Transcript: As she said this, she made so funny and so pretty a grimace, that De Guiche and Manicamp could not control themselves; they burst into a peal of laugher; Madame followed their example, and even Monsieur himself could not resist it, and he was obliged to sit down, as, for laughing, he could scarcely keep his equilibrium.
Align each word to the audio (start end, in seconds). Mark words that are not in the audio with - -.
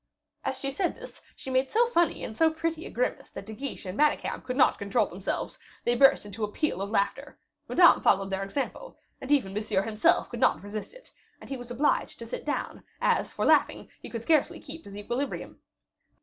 As 0.43 0.57
she 0.59 0.71
said 0.71 0.95
this, 0.95 1.21
she 1.35 1.51
made 1.51 1.69
so 1.69 1.87
funny 1.91 2.23
and 2.23 2.35
so 2.35 2.49
pretty 2.49 2.87
a 2.87 2.89
grimace, 2.89 3.29
that 3.29 3.45
De 3.45 3.53
Guiche 3.53 3.85
and 3.85 3.95
Manicamp 3.99 4.43
could 4.43 4.55
not 4.57 4.79
control 4.79 5.05
themselves; 5.05 5.59
they 5.85 5.93
burst 5.93 6.25
into 6.25 6.43
a 6.43 6.51
peal 6.51 6.81
of 6.81 6.89
laugher; 6.89 7.37
Madame 7.69 8.01
followed 8.01 8.31
their 8.31 8.41
example, 8.41 8.97
and 9.21 9.31
even 9.31 9.53
Monsieur 9.53 9.83
himself 9.83 10.27
could 10.27 10.39
not 10.39 10.63
resist 10.63 10.95
it, 10.95 11.11
and 11.39 11.51
he 11.51 11.57
was 11.57 11.69
obliged 11.69 12.17
to 12.17 12.25
sit 12.25 12.43
down, 12.45 12.81
as, 12.99 13.31
for 13.31 13.45
laughing, 13.45 13.91
he 14.01 14.09
could 14.09 14.23
scarcely 14.23 14.59
keep 14.59 14.85
his 14.85 14.97
equilibrium. 14.97 15.61